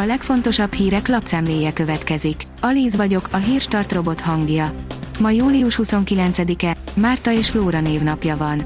A 0.00 0.04
legfontosabb 0.04 0.72
hírek 0.72 1.08
lapszemléje 1.08 1.72
következik. 1.72 2.42
Alíz 2.60 2.96
vagyok, 2.96 3.28
a 3.30 3.36
hírstart 3.36 3.92
robot 3.92 4.20
hangja. 4.20 4.70
Ma 5.18 5.30
július 5.30 5.78
29-e, 5.82 6.76
Márta 6.94 7.32
és 7.32 7.50
Flóra 7.50 7.80
névnapja 7.80 8.36
van. 8.36 8.62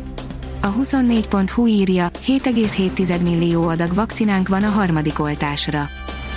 A 0.62 0.74
24.hu 0.74 1.66
írja, 1.66 2.10
7,7 2.26 3.22
millió 3.22 3.68
adag 3.68 3.94
vakcinánk 3.94 4.48
van 4.48 4.62
a 4.62 4.68
harmadik 4.68 5.20
oltásra. 5.20 5.88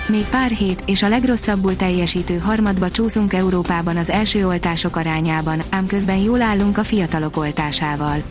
Még 0.08 0.23
pár 0.23 0.52
hét, 0.52 0.84
és 0.86 1.04
a 1.04 1.07
legrosszabbul 1.07 1.75
teljesítő 1.75 2.38
harmadba 2.38 2.91
csúszunk 2.91 3.34
Európában 3.34 3.98
az 3.98 4.09
első 4.09 4.48
oltások 4.48 4.96
arányában, 4.96 5.62
ám 5.70 5.88
közben 5.88 6.18
jól 6.18 6.41
állunk 6.41 6.77
a 6.77 6.84
fiatalok 6.84 7.38
oltásával. 7.38 8.23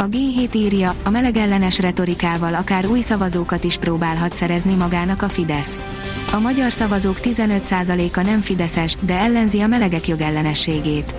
A 0.00 0.08
G7 0.08 0.54
írja, 0.54 0.94
a 1.02 1.10
melegellenes 1.10 1.78
retorikával 1.78 2.54
akár 2.54 2.86
új 2.86 3.00
szavazókat 3.00 3.64
is 3.64 3.76
próbálhat 3.76 4.34
szerezni 4.34 4.74
magának 4.74 5.22
a 5.22 5.28
Fidesz. 5.28 5.78
A 6.32 6.38
magyar 6.38 6.72
szavazók 6.72 7.16
15%-a 7.22 8.20
nem 8.20 8.40
fideszes, 8.40 8.94
de 9.00 9.14
ellenzi 9.14 9.60
a 9.60 9.66
melegek 9.66 10.08
jogellenességét. 10.08 11.14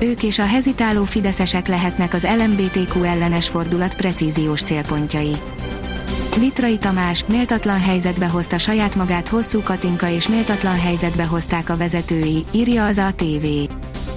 Ők 0.00 0.22
és 0.22 0.38
a 0.38 0.46
hezitáló 0.46 1.04
fideszesek 1.04 1.68
lehetnek 1.68 2.14
az 2.14 2.26
LMBTQ 2.38 3.02
ellenes 3.02 3.48
fordulat 3.48 3.96
precíziós 3.96 4.62
célpontjai. 4.62 5.34
Vitrai 6.38 6.78
Tamás 6.78 7.24
méltatlan 7.28 7.80
helyzetbe 7.80 8.26
hozta 8.26 8.58
saját 8.58 8.96
magát 8.96 9.28
hosszú 9.28 9.62
Katinka 9.62 10.08
és 10.08 10.28
méltatlan 10.28 10.80
helyzetbe 10.80 11.24
hozták 11.24 11.70
a 11.70 11.76
vezetői, 11.76 12.44
írja 12.50 12.86
az 12.86 12.98
ATV. 12.98 13.46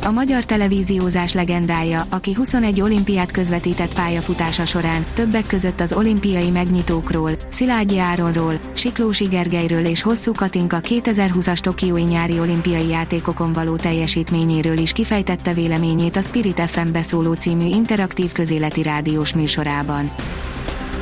A 0.06 0.12
magyar 0.12 0.46
televíziózás 0.46 1.34
legendája, 1.34 2.06
aki 2.10 2.34
21 2.34 2.82
olimpiát 2.82 3.32
közvetített 3.32 3.96
pályafutása 3.96 4.66
során, 4.66 5.06
többek 5.14 5.48
között 5.48 5.80
az 5.80 5.94
olimpiai 5.94 6.50
megnyitókról, 6.50 7.32
Szilágyi 7.50 8.00
Áronról, 8.00 8.60
Siklósi 8.74 9.26
Gergelyről 9.26 9.86
és 9.86 10.02
Hosszú 10.02 10.34
Katinka 10.34 10.78
2020-as 10.82 11.58
Tokiói 11.58 12.02
nyári 12.02 12.40
olimpiai 12.40 12.88
játékokon 12.88 13.54
való 13.54 13.76
teljesítményéről 13.76 14.78
is 14.78 14.92
kifejtette 14.92 15.54
véleményét 15.54 16.16
a 16.16 16.22
Spirit 16.22 16.60
FM 16.60 16.92
beszóló 16.92 17.34
című 17.34 17.66
interaktív 17.66 18.32
közéleti 18.32 18.84
rádiós 18.84 19.34
műsorában. 19.34 20.12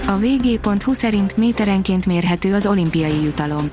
A 0.08 0.18
vg.hu 0.18 0.94
szerint 0.94 1.38
méterenként 1.38 2.06
mérhető 2.06 2.54
az 2.54 2.66
olimpiai 2.66 3.24
jutalom. 3.24 3.70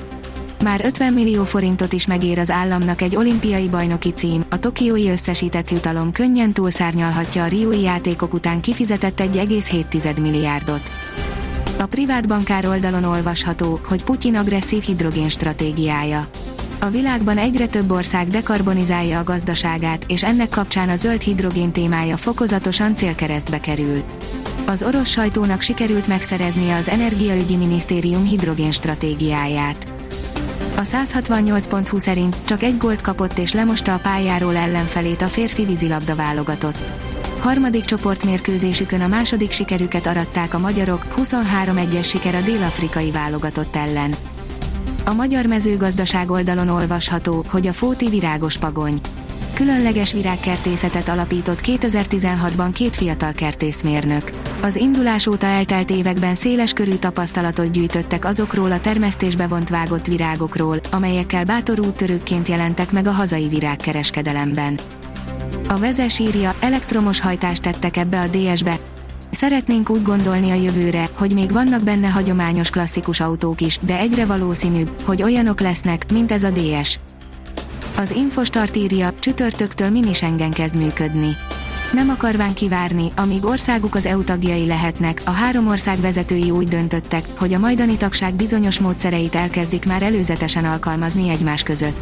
Már 0.62 0.80
50 0.84 1.12
millió 1.12 1.44
forintot 1.44 1.92
is 1.92 2.06
megér 2.06 2.38
az 2.38 2.50
államnak 2.50 3.02
egy 3.02 3.16
olimpiai 3.16 3.68
bajnoki 3.68 4.10
cím, 4.10 4.44
a 4.50 4.58
tokiói 4.58 5.08
összesített 5.08 5.70
jutalom 5.70 6.12
könnyen 6.12 6.52
túlszárnyalhatja 6.52 7.42
a 7.44 7.46
riói 7.46 7.80
játékok 7.80 8.34
után 8.34 8.60
kifizetett 8.60 9.20
1,7 9.20 10.20
milliárdot. 10.20 10.92
A 11.78 11.86
privát 11.86 12.28
bankár 12.28 12.66
oldalon 12.66 13.04
olvasható, 13.04 13.80
hogy 13.88 14.04
Putyin 14.04 14.36
agresszív 14.36 14.82
hidrogén 14.82 15.28
stratégiája. 15.28 16.26
A 16.80 16.88
világban 16.88 17.38
egyre 17.38 17.66
több 17.66 17.90
ország 17.90 18.28
dekarbonizálja 18.28 19.18
a 19.18 19.24
gazdaságát, 19.24 20.04
és 20.08 20.24
ennek 20.24 20.48
kapcsán 20.48 20.88
a 20.88 20.96
zöld 20.96 21.20
hidrogén 21.20 21.72
témája 21.72 22.16
fokozatosan 22.16 22.96
célkeresztbe 22.96 23.60
kerül. 23.60 24.02
Az 24.66 24.82
orosz 24.82 25.08
sajtónak 25.08 25.60
sikerült 25.60 26.06
megszereznie 26.06 26.76
az 26.76 26.88
Energiaügyi 26.88 27.56
Minisztérium 27.56 28.24
hidrogén 28.24 28.72
stratégiáját. 28.72 29.99
A 30.80 30.82
168.20 30.82 31.98
szerint 31.98 32.36
csak 32.44 32.62
egy 32.62 32.78
gólt 32.78 33.00
kapott 33.00 33.38
és 33.38 33.52
lemosta 33.52 33.94
a 33.94 33.98
pályáról 33.98 34.56
ellenfelét 34.56 35.22
a 35.22 35.28
férfi 35.28 35.64
vízilabda 35.64 36.14
válogatott. 36.14 36.76
Harmadik 37.40 37.84
csoportmérkőzésükön 37.84 39.00
a 39.00 39.06
második 39.06 39.50
sikerüket 39.50 40.06
aratták 40.06 40.54
a 40.54 40.58
magyarok, 40.58 41.06
23-1-es 41.16 42.04
siker 42.04 42.34
a 42.34 42.40
dél-afrikai 42.40 43.10
válogatott 43.10 43.76
ellen. 43.76 44.14
A 45.04 45.12
magyar 45.12 45.46
mezőgazdaság 45.46 46.30
oldalon 46.30 46.68
olvasható, 46.68 47.44
hogy 47.48 47.66
a 47.66 47.72
Fóti 47.72 48.08
virágos 48.08 48.56
pagony. 48.56 49.00
Különleges 49.60 50.12
virágkertészetet 50.12 51.08
alapított 51.08 51.60
2016-ban 51.62 52.70
két 52.72 52.96
fiatal 52.96 53.32
kertészmérnök. 53.32 54.30
Az 54.62 54.76
indulás 54.76 55.26
óta 55.26 55.46
eltelt 55.46 55.90
években 55.90 56.34
széles 56.34 56.72
körű 56.72 56.94
tapasztalatot 56.94 57.70
gyűjtöttek 57.70 58.24
azokról 58.24 58.72
a 58.72 58.80
termesztésbe 58.80 59.46
vont 59.46 59.68
vágott 59.68 60.06
virágokról, 60.06 60.80
amelyekkel 60.90 61.44
bátor 61.44 61.80
úttörőkként 61.80 62.48
jelentek 62.48 62.92
meg 62.92 63.06
a 63.06 63.10
hazai 63.10 63.48
virágkereskedelemben. 63.48 64.78
A 65.68 65.78
vezes 65.78 66.18
írja, 66.18 66.54
elektromos 66.60 67.20
hajtást 67.20 67.62
tettek 67.62 67.96
ebbe 67.96 68.20
a 68.20 68.26
DS-be, 68.26 68.76
Szeretnénk 69.30 69.90
úgy 69.90 70.02
gondolni 70.02 70.50
a 70.50 70.54
jövőre, 70.54 71.10
hogy 71.18 71.34
még 71.34 71.52
vannak 71.52 71.82
benne 71.82 72.08
hagyományos 72.08 72.70
klasszikus 72.70 73.20
autók 73.20 73.60
is, 73.60 73.78
de 73.80 73.98
egyre 73.98 74.26
valószínűbb, 74.26 74.90
hogy 75.04 75.22
olyanok 75.22 75.60
lesznek, 75.60 76.12
mint 76.12 76.32
ez 76.32 76.42
a 76.42 76.50
DS. 76.50 76.98
Az 78.00 78.10
Infostart 78.10 78.76
írja, 78.76 79.12
csütörtöktől 79.18 79.90
minisengen 79.90 80.50
kezd 80.50 80.76
működni. 80.76 81.36
Nem 81.92 82.08
akarván 82.08 82.54
kivárni, 82.54 83.12
amíg 83.16 83.44
országuk 83.44 83.94
az 83.94 84.06
EU 84.06 84.24
tagjai 84.24 84.66
lehetnek, 84.66 85.22
a 85.24 85.30
három 85.30 85.68
ország 85.68 86.00
vezetői 86.00 86.50
úgy 86.50 86.68
döntöttek, 86.68 87.24
hogy 87.38 87.54
a 87.54 87.58
majdani 87.58 87.96
tagság 87.96 88.34
bizonyos 88.34 88.78
módszereit 88.78 89.34
elkezdik 89.34 89.86
már 89.86 90.02
előzetesen 90.02 90.64
alkalmazni 90.64 91.28
egymás 91.28 91.62
között. 91.62 91.96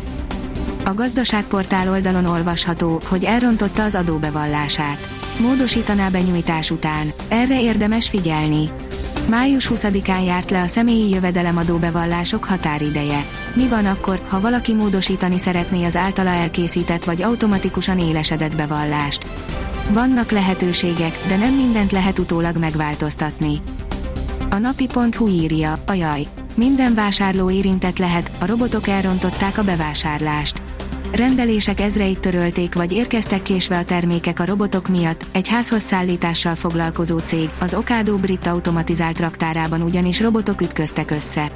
A 0.84 0.94
gazdaságportál 0.94 1.88
oldalon 1.88 2.25
olvasható, 2.25 3.00
hogy 3.08 3.25
elrontotta 3.25 3.82
az 3.84 3.94
adóbevallását. 3.94 5.08
Módosítaná 5.41 6.08
benyújtás 6.08 6.70
után. 6.70 7.12
Erre 7.28 7.62
érdemes 7.62 8.08
figyelni. 8.08 8.69
Május 9.28 9.71
20-án 9.75 10.25
járt 10.25 10.50
le 10.50 10.62
a 10.62 10.66
személyi 10.66 11.11
jövedelemadó 11.11 11.77
bevallások 11.77 12.44
határideje. 12.44 13.25
Mi 13.55 13.69
van 13.69 13.87
akkor, 13.87 14.21
ha 14.28 14.41
valaki 14.41 14.75
módosítani 14.75 15.39
szeretné 15.39 15.84
az 15.84 15.97
általa 15.97 16.31
elkészített 16.31 17.05
vagy 17.05 17.22
automatikusan 17.22 17.99
élesedett 17.99 18.56
bevallást? 18.56 19.27
Vannak 19.91 20.31
lehetőségek, 20.31 21.19
de 21.27 21.37
nem 21.37 21.55
mindent 21.55 21.93
lehet 21.93 22.19
utólag 22.19 22.56
megváltoztatni. 22.56 23.56
A 24.50 24.59
napi.hu 24.59 25.28
írja, 25.28 25.78
ajaj, 25.87 26.27
minden 26.55 26.94
vásárló 26.94 27.50
érintett 27.50 27.99
lehet, 27.99 28.33
a 28.41 28.47
robotok 28.47 28.88
elrontották 28.88 29.59
a 29.59 29.65
bevásárlást. 29.65 30.62
Rendelések 31.12 31.80
ezreit 31.80 32.19
törölték 32.19 32.74
vagy 32.74 32.92
érkeztek 32.92 33.42
késve 33.42 33.78
a 33.78 33.84
termékek 33.84 34.41
a 34.41 34.44
robotok 34.44 34.88
miatt, 34.88 35.26
egy 35.32 35.48
házhoz 35.48 35.82
szállítással 35.82 36.54
foglalkozó 36.54 37.19
cég, 37.19 37.50
az 37.60 37.74
Okádó 37.74 38.16
brit 38.16 38.46
automatizált 38.46 39.20
raktárában 39.20 39.82
ugyanis 39.82 40.20
robotok 40.20 40.60
ütköztek 40.60 41.10
össze. 41.10 41.50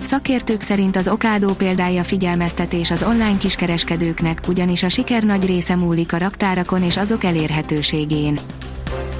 Szakértők 0.00 0.60
szerint 0.60 0.96
az 0.96 1.08
Okádó 1.08 1.52
példája 1.54 2.04
figyelmeztetés 2.04 2.90
az 2.90 3.02
online 3.02 3.36
kiskereskedőknek, 3.36 4.40
ugyanis 4.48 4.82
a 4.82 4.88
siker 4.88 5.22
nagy 5.22 5.46
része 5.46 5.76
múlik 5.76 6.12
a 6.12 6.18
raktárakon 6.18 6.82
és 6.82 6.96
azok 6.96 7.24
elérhetőségén. 7.24 8.38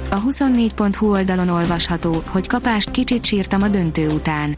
A 0.09 0.21
24.hu 0.21 1.09
oldalon 1.11 1.49
olvasható, 1.49 2.23
hogy 2.27 2.47
kapást 2.47 2.91
kicsit 2.91 3.25
sírtam 3.25 3.61
a 3.61 3.67
döntő 3.67 4.07
után. 4.07 4.55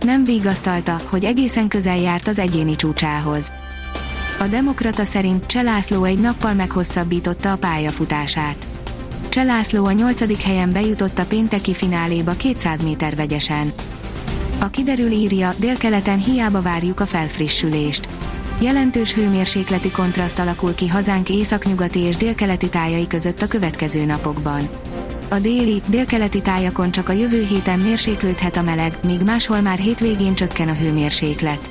Nem 0.00 0.24
vigasztalta, 0.24 1.00
hogy 1.08 1.24
egészen 1.24 1.68
közel 1.68 1.98
járt 1.98 2.28
az 2.28 2.38
egyéni 2.38 2.76
csúcsához. 2.76 3.52
A 4.42 4.46
Demokrata 4.46 5.04
szerint 5.04 5.46
Cselászló 5.46 6.04
egy 6.04 6.20
nappal 6.20 6.54
meghosszabbította 6.54 7.52
a 7.52 7.56
pályafutását. 7.56 8.66
Cselászló 9.28 9.84
a 9.84 9.92
nyolcadik 9.92 10.40
helyen 10.40 10.72
bejutott 10.72 11.18
a 11.18 11.26
pénteki 11.26 11.74
fináléba 11.74 12.32
200 12.32 12.82
méter 12.82 13.16
vegyesen. 13.16 13.72
A 14.60 14.70
kiderül 14.70 15.10
írja, 15.10 15.54
délkeleten 15.58 16.18
hiába 16.18 16.62
várjuk 16.62 17.00
a 17.00 17.06
felfrissülést. 17.06 18.08
Jelentős 18.60 19.14
hőmérsékleti 19.14 19.90
kontraszt 19.90 20.38
alakul 20.38 20.74
ki 20.74 20.88
hazánk 20.88 21.28
északnyugati 21.28 21.98
és 21.98 22.16
délkeleti 22.16 22.68
tájai 22.68 23.06
között 23.06 23.42
a 23.42 23.46
következő 23.48 24.04
napokban. 24.04 24.68
A 25.28 25.38
déli, 25.38 25.82
délkeleti 25.86 26.40
tájakon 26.40 26.90
csak 26.90 27.08
a 27.08 27.12
jövő 27.12 27.44
héten 27.44 27.78
mérséklődhet 27.78 28.56
a 28.56 28.62
meleg, 28.62 28.98
míg 29.04 29.20
máshol 29.20 29.60
már 29.60 29.78
hétvégén 29.78 30.34
csökken 30.34 30.68
a 30.68 30.74
hőmérséklet. 30.74 31.70